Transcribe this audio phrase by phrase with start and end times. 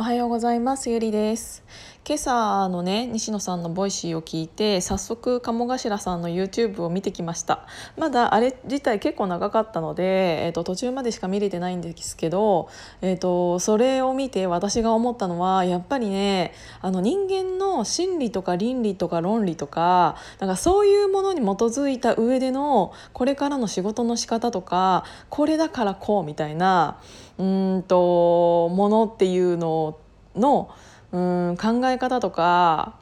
[0.00, 0.90] おはようございます。
[0.90, 1.64] ゆりです。
[2.06, 7.66] 今朝のね西野さんのボイシーを聞いて早速鴨頭さんの YouTube を見てきました。
[7.96, 12.68] まだあれ自体結構長かったので、えーと、途中までしか見れてないんですけど、
[13.00, 27.00] えーと、それを見て私が思ったのはやっぱりねあの人間の心理とか倫理とか論理とかなんかそういうものに基づいた上でのこれからの仕事の仕方とかこれだからこうみたいな
[27.38, 29.98] うんとものっていうの
[30.34, 30.70] の
[31.12, 32.96] うん考え方とか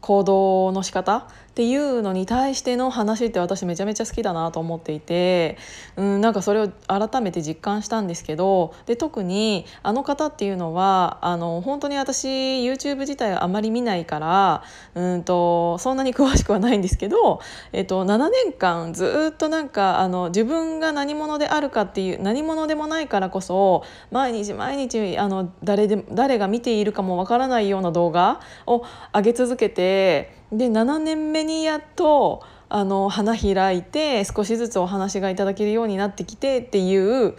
[0.00, 5.56] 行動の仕方っていうのに対しての話って私めちゃめちゃ好きだなと思っていて、
[5.94, 14.64] うん、なんかそれを改めて実感したんですけどで特にあの方っていうのはあの本当に私 YouTube 自体あまり見ないから
[14.96, 17.40] うんとそんなに詳しくはないんですけど、
[17.72, 37.34] えっと、7年間ずっとなんかあの自分が何者であるかっていう何者でもないからこそ毎日毎日あの誰で誰が見ているかもわからないような動画を上げ続けてで7年目にやっとあの花開いて少しずつお話がいただけるようになってきてっていう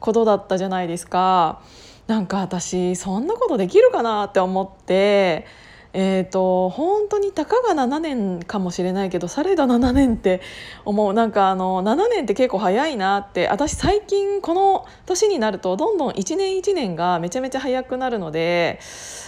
[0.00, 1.62] ことだったじゃないですか。
[2.06, 5.46] なんか私そんなことできるかなって思って
[5.92, 10.40] えーと、本当にたかが7年かもしれないけどされど7年って
[10.84, 11.14] 思う。
[11.14, 13.48] なんかあの7年って結構早いなって。
[13.48, 18.78] 私最近この年になるとどんどん1年1年がめちゃめちゃ早くなるので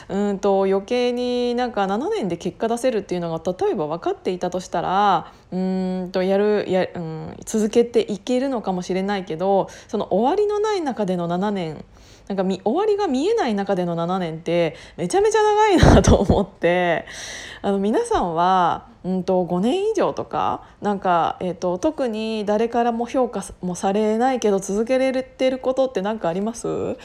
[0.08, 11.84] うんと余計になんか7年で結果出せるっていうのが例えば分かっていたとしたらうんとやるや、うん、続けていけるのかもしれないけどその終わりのない中での7年
[12.30, 17.04] なんか終わりが見えない中での7年ってめちゃめちゃ長いなと思って。
[17.60, 26.96] あの皆さんは、うんと、5年以上とかなんか、えーと、特に誰からも評価もされないけど続けられてることって何かあります？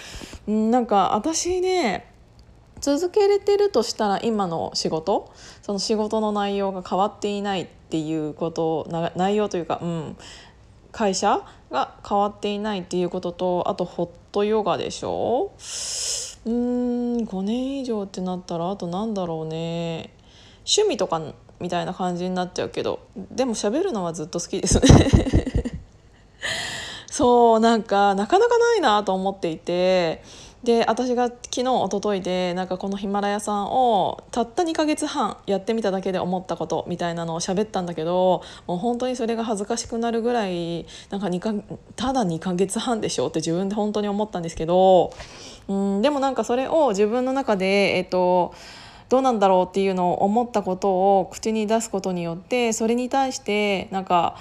[0.47, 2.05] んなんか私ね
[2.79, 5.31] 続けれてるとしたら今の仕事？
[5.63, 10.17] その仕事の内容が変わっていないっていうこと内容というか、うん、
[10.95, 11.41] 会社
[11.71, 15.51] が変わっていないっていうこととあとホットヨガでしょ？
[16.45, 20.11] うーん5年以上ってなったらあとなんだろうね。
[20.59, 21.21] 趣味とか
[21.59, 24.87] みたいな感じになっちゃうけどでも喋るのはずっと好きですね。
[27.11, 30.23] そうなんかなかなかないなと思っていて
[30.65, 41.53] で私が昨日一昨日でなんかこのヒマラヤさんをたった2ヶ月半やってみただけで思ったことみたいなのを喋ったんだけどもう本当にそれが恥ずかしくなるぐらいなんか2か
[41.95, 45.13] ただ2ヶ月半でしょって自分で本当に思ったんですけど
[45.67, 48.53] うんでもなんかそれを自分の中でえっ、と
[49.09, 54.37] どうなんだろうっていうのを思ったことを口に出すことによってそれに対してなんか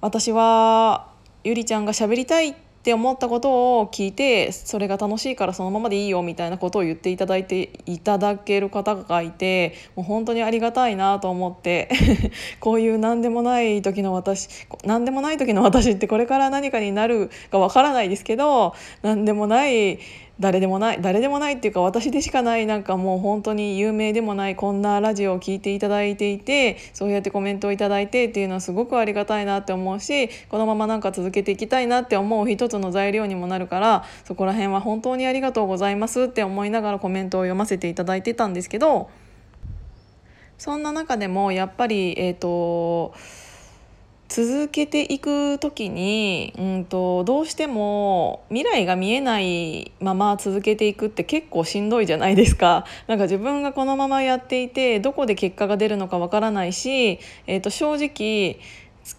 [0.00, 1.08] 私は
[1.44, 11.88] ゆりちゃんが喋りたいってって思ったことを聞いてそれが楽しいからそのままでいいよみたいなことを言っていただいていただける方がいてもう本当にありがたいなと思って
[12.60, 14.50] こういう何でもない時の私
[14.84, 19.98] 何でもない時の私ってこれから何かになるかわからないですけど何でもない
[20.40, 39.10] 誰でもない誰でもないっていうか私でしかないなんかもう本当に有名でもないこんなラジオを聴いていただいていてそうやってコメントを頂いてっていうのはすごくありがたいなって思うしこのままなんか続けていきたいなって思う一つの材料にもなるからそこら辺は本当にありがとうございますって思いながらコメントを読ませていただいてたんですけど
[40.58, 43.14] そんな中でもやっぱりえっ、ー、と
[44.34, 52.84] 続けていく時に、うんと、どうしても未来が見えないまま続けていくって結構しんどいじゃないですか。
[53.06, 58.58] なんか自分がこのままやっていてどこで結果が出るのかわからないし、えー、と正直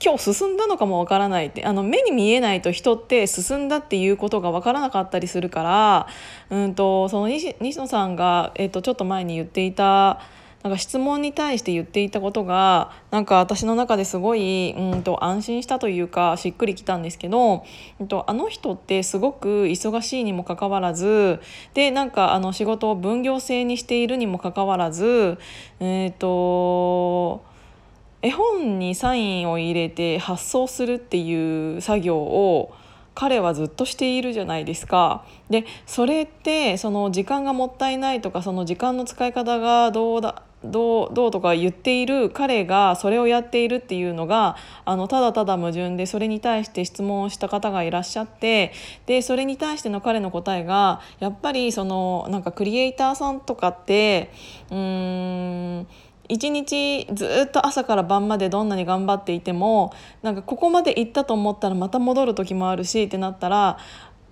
[0.03, 6.07] 今日進んだのかもわからないってあの目に見えないと人って進んだっていうことがわからなかったりするから、
[6.49, 10.19] うんと、その西野さんが、えー、とちょっと前に言っていた
[10.65, 17.63] なんか質問に対して言っていたことがなんか私の中ですごいうんと安心したというかしっくりきたんですけど、
[17.99, 21.39] うんと、あの人ってすごく忙しいにもかかわらず
[21.75, 25.37] でなんかあの仕事を分業制にしているにもかかわらず
[25.79, 27.45] えっ、ー、と
[28.23, 32.73] 絵本にサインを入れて発送するっていう作業を
[33.13, 35.23] 彼はずっとしているじゃないですか。
[35.49, 40.41] でそれってその時間がもったいないとかその時間の使い方がどうだ
[40.71, 48.73] どうどうとか言っている彼がそれをやっているっていうのがあのただただ矛盾でそれに対して質問をした方がいらっしゃって
[49.05, 54.31] でそれに対しての彼の答えがやっぱりそのなんかクリエイターさんとかって
[54.71, 55.87] うーん
[56.27, 63.77] 一日ずっと朝から晩までどんなに頑張っていてもなんかここまで行ったと思ったらまた戻る時もあるしってなったら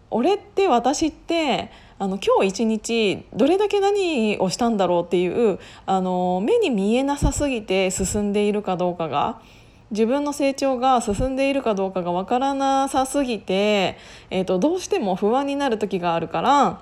[0.09, 9.41] 俺って私ってあの今日一日どれだけ何をしたんだろうっていうあの目に見えなさすぎて進んでいるかどうかが
[9.91, 13.97] 自分の成長が進んでいるかどうかが分からなさすぎて、
[14.31, 16.81] えーと、どうしても不安になる時があるから。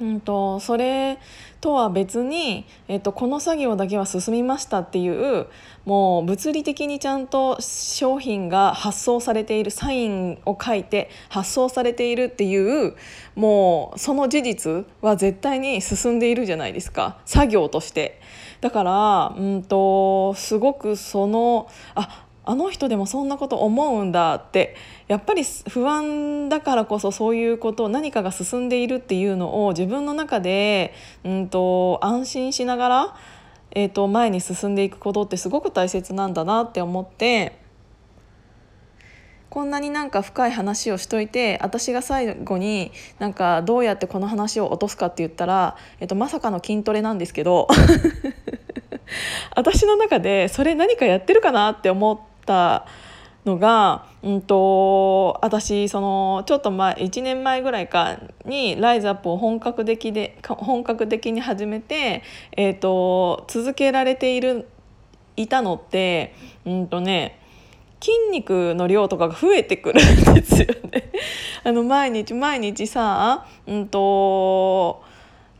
[0.00, 1.18] うんと、それ
[1.62, 5.46] とは別に、えっと、この作業だけは進みましたっていう
[5.84, 12.96] もう物理的にちゃんと商品が発送されているサインを書いて発送されているっていう
[13.36, 18.20] もうその事実は絶対に進んでいるじゃないですか作業として。
[18.60, 24.74] だから、うんとすごくそのああの人でもそんなこと思うんだって
[25.06, 30.92] やっぱり不安だからこそそういうこと何かが進んでいるっていうのを自分の中で、
[31.24, 33.16] うんと、安心しながら、
[33.70, 37.60] えーと、前に進んでいくことってすごく大切なんだなって思って。
[39.50, 47.68] こんなになんか深い話をしといて私が最後になんかどうやってこの話を落とすかって言ったら、えっと、まさかの筋トレなんですけど
[49.54, 52.86] 私の中でそれ何かやってるかなって思った
[53.44, 62.22] のが、うんと、私そのちょっと前1年前ぐらいかにライズアップを本格的で本格的に始めて、
[62.56, 64.68] えーと、続けられている
[65.36, 66.34] いたのって
[66.66, 67.40] うんとね
[68.00, 71.12] 筋肉の量とかが増えてくるんですよね。
[71.64, 75.04] あの毎日毎日さ、うんと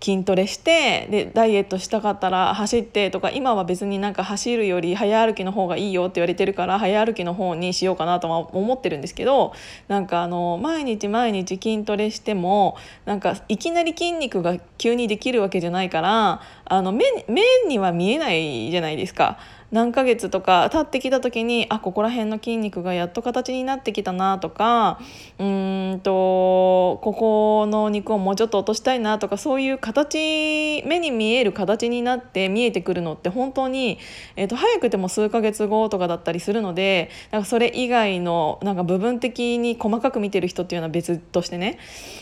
[0.03, 9.53] 筋トレしてでダイエットしたかったら走ってとか今は別になんか走るより早歩きの方がいいよって言われてるから早歩きの方にしようかなとは思ってるんですけど
[9.87, 19.39] なんかあの毎日毎日筋トレしてもなんかいきなり筋肉が急にできるわけじゃないからあの目目には見えないじゃないですか。
[19.73, 25.01] 何ヶ月とか経ってきた時にあここら辺の筋肉がやっと形になってきたなとか
[25.39, 26.11] うんと
[27.03, 33.99] ここの肉をもうちょっと落としたいなとかそういう形目に見える形になって見えてくるのって本当に、
[34.37, 41.79] えー、と早くても数ヶ月後とかだったりするのでなんかそれ以外のなんか部分的に細かく見てる人っていうのは別としてね。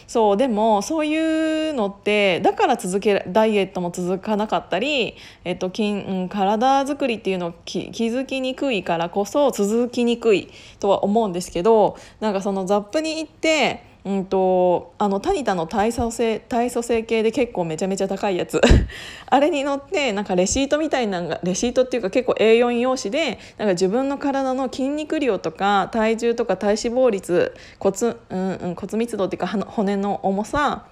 [0.06, 10.48] そうでもそういうのってだから続けダイエットも続かなかったり、えーと筋うん、体作りっていうの気づきにくいからこそ続きにくい
[10.78, 18.60] とは思うんですけどなんかそのザップに行ってうんと、あのタニタの体組成体組成計で結構めちゃめちゃ高いやつ。
[19.28, 30.86] あれに乗ってなんかレシートみたいなのがレシートっていうか結構 A4 用紙でなんか自分の体の筋肉量とか体重とか体脂肪率骨,、うんうん、骨密度っていうか骨の重さ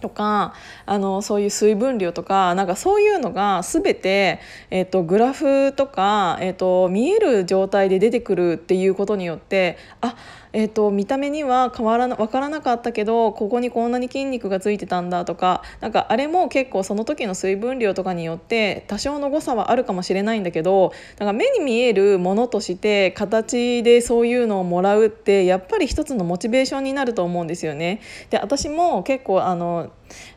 [0.00, 0.54] とか
[0.84, 4.40] あのそういう水分量とかなんかそういうのが全て、
[4.70, 10.16] えーと、グラフとか、えーと見える状態で出てくるっていうことによってあ
[10.56, 28.00] えーと、見た目には変わらな分からなかったけどここにこんなに筋肉がついてたんだとかなんかあれも結構その時の水分量とかによって多少の誤差はあるかもしれないんだけどなんか目に見えるものとして形でそういうのをもらうってやっぱり一つのモチベーションになると思うんですよね。
[28.30, 29.85] で私も結構あの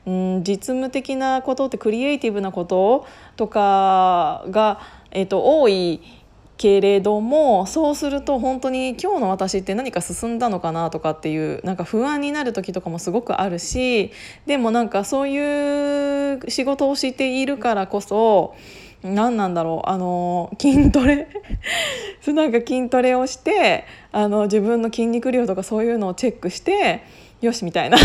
[0.05, 3.05] うん実務的なことってクリエイティブなこと
[3.35, 4.79] とかが、
[5.11, 6.01] えーと多い
[6.59, 14.11] けれどもそうすると本当に今日の私って何か進んだのかなとかっていうなんか不安になる時とかもすごくあるし
[14.45, 18.55] でもなんかそういう仕事をしているからこそ
[19.01, 21.29] 何なんだろうあの筋トレ？
[22.27, 27.03] なんか筋トレをしてあの自分の筋肉量とかそういうのをチェックして
[27.39, 27.97] よしみたいな。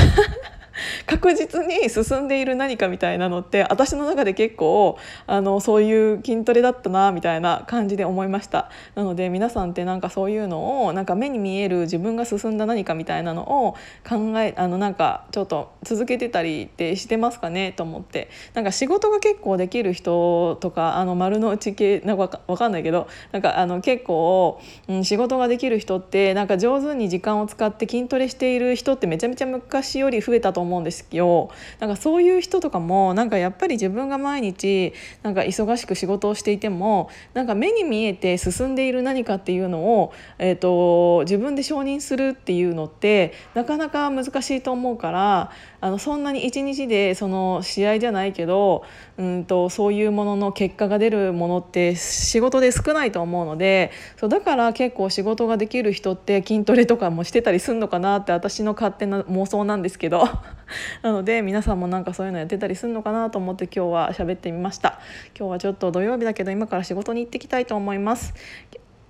[1.25, 8.69] 確実に進んでいる何かみたいなのって私の中で結構あのそういう筋トレだったなみたいな感じで思いました。
[8.95, 13.73] なので皆さんってなんかそういうのをなんか目に見える自分が進んだ何かみたいなのを
[14.07, 18.29] 考えあのなんかちょっと続けてたりってしてますかねと思って。
[18.53, 34.93] なんか仕事が結構できる人とかあの丸の内系なんかわかんないけどなんかあの結構、うん、仕事ができる人ってなんか上手に時間を使って筋トレしている人ってめちゃめちゃ昔より増えたと思うんですよなんかそういう人とかもなんかやっぱり自分が毎日
[35.23, 48.85] なんか忙しく仕事をしていてもなんか目に見えて進んでいる何かっていうのを、えーと、自分で承認するっていうのってなかなか難しいと思うからあのそんなに一日でその試合じゃないけど
[49.19, 60.27] うんとそういうものの結果が出るものって仕事で少ないと思うのでそうだから結構仕事ができる人って筋トレとかもしてたりするのかなって私の勝手な妄想なんですけど。
[61.03, 65.01] なので皆さんもなんかそういうのやってたりするのかなと思って今日は喋ってみました。
[65.39, 68.35] 今日はちょっと土曜日だけど今から仕事に行ってきたいと思います。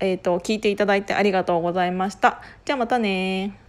[0.00, 2.40] えーと、と聞いていただいてありがとうございました。
[2.64, 3.63] じゃあまたね